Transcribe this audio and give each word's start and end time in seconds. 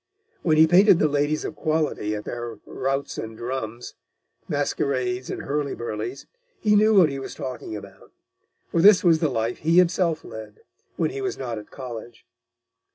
When 0.41 0.57
he 0.57 0.65
painted 0.65 0.97
the 0.97 1.07
ladies 1.07 1.45
of 1.45 1.55
quality 1.55 2.15
at 2.15 2.25
their 2.25 2.57
routs 2.65 3.19
and 3.19 3.37
drums, 3.37 3.93
masquerades, 4.47 5.29
and 5.29 5.43
hurly 5.43 5.75
burlies, 5.75 6.25
he 6.59 6.75
knew 6.75 6.95
what 6.95 7.09
he 7.11 7.19
was 7.19 7.35
talking 7.35 7.75
about, 7.75 8.11
for 8.71 8.81
this 8.81 9.03
was 9.03 9.19
the 9.19 9.29
life 9.29 9.59
he 9.59 9.77
himself 9.77 10.23
led, 10.23 10.61
when 10.95 11.11
he 11.11 11.21
was 11.21 11.37
not 11.37 11.59
at 11.59 11.69
college. 11.69 12.25